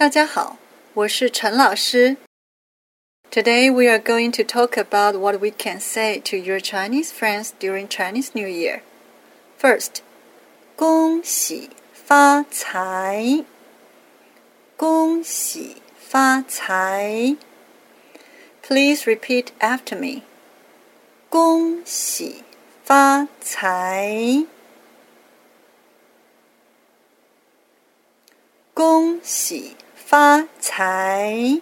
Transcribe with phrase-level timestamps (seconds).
[0.00, 0.58] 大家好，
[0.94, 2.16] 我是陈老师。
[3.30, 7.88] Today we are going to talk about what we can say to your Chinese friends during
[7.88, 8.80] Chinese New Year.
[9.60, 10.00] First,
[10.76, 13.44] 恭喜发财，
[14.76, 17.36] 恭喜发财。
[18.62, 20.22] Please repeat after me.
[21.28, 22.44] 恭喜
[22.84, 24.46] 发财。
[28.74, 29.74] 恭喜
[30.10, 31.60] 发财。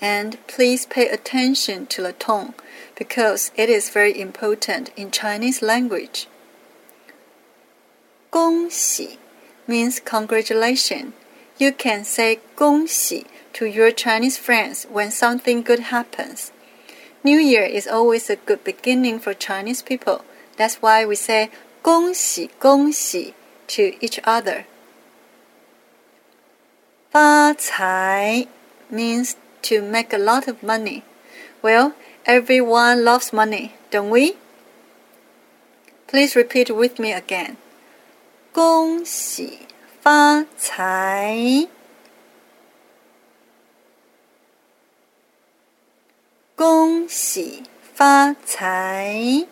[0.00, 2.54] And please pay attention to the tone
[2.94, 6.26] because it is very important in Chinese language.
[8.30, 9.18] 恭喜
[9.66, 11.12] means congratulation.
[11.58, 16.52] You can say 恭喜 to your Chinese friends when something good happens.
[17.24, 20.24] New Year is always a good beginning for Chinese people.
[20.56, 21.50] That's why we say
[21.82, 23.34] 恭喜恭喜
[23.68, 24.64] to each other.
[27.10, 28.46] 发财
[28.90, 31.02] means to make a lot of money.
[31.62, 31.92] Well,
[32.24, 34.36] everyone loves money, don't we?
[36.06, 37.56] Please repeat with me again.
[38.52, 39.60] 恭喜
[40.00, 41.68] 发财。
[46.54, 47.62] 恭喜
[47.94, 49.46] 发财。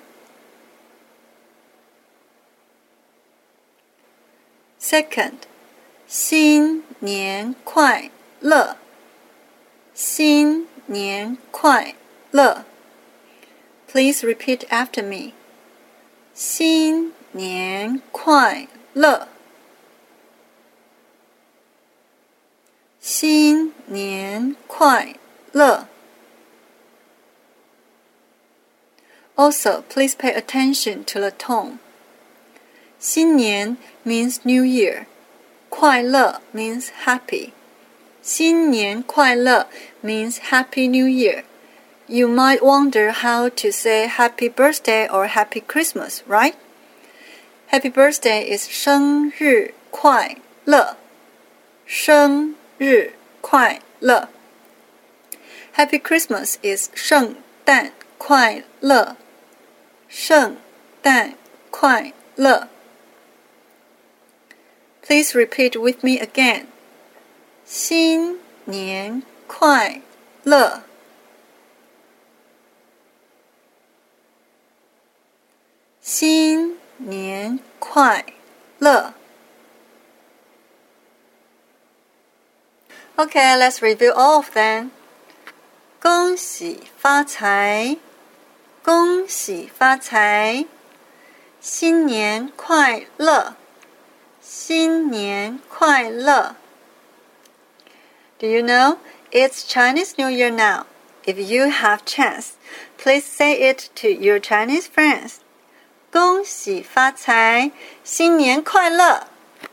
[4.90, 5.38] Second，
[6.06, 8.76] 新年快乐！
[9.94, 11.94] 新年快
[12.30, 12.64] 乐！
[13.88, 15.32] Please repeat after me.
[16.34, 19.28] 新年快乐！
[23.00, 25.14] 新年快
[25.52, 25.88] 乐！
[29.36, 31.78] Also, please pay attention to the tone.
[33.00, 35.06] 新年 means New Year.
[35.68, 37.50] 快乐 means happy.
[38.22, 39.68] 新年快乐
[40.02, 41.44] means Happy New Year.
[42.08, 46.54] You might wonder how to say Happy Birthday or Happy Christmas, right?
[47.70, 50.96] Happy Birthday is 生日快乐，
[51.84, 54.28] 生日快乐。
[55.76, 59.16] Happy Christmas is 圣诞快乐，
[60.08, 60.56] 圣
[61.02, 61.34] 诞
[61.70, 62.68] 快乐。
[65.10, 66.66] Please repeat with me again.
[67.64, 70.00] 新年快
[70.44, 70.82] 乐！
[76.00, 78.24] 新年快
[78.78, 79.14] 乐！
[83.16, 84.90] Okay, let's review all of them.
[86.00, 87.96] 恭喜发财！
[88.82, 90.66] 恭喜发财！
[91.60, 93.56] 新年快乐！
[94.41, 96.55] 新年快乐.
[98.39, 98.97] Do you know?
[99.31, 100.85] It's Chinese New Year now.
[101.23, 102.53] If you have chance,
[102.97, 105.35] please say it to your Chinese friends.
[106.11, 107.71] 恭喜发财，
[108.03, 109.27] 新年快乐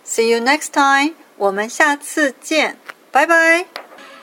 [0.07, 2.77] ！See you next time，我们下次见，
[3.11, 3.65] 拜拜。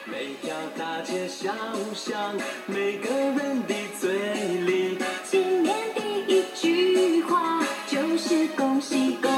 [0.06, 1.52] 每条大街小
[1.96, 2.36] 巷，
[2.68, 4.14] 每个人的嘴
[4.62, 9.35] 里，新年第一句话就是恭喜恭喜。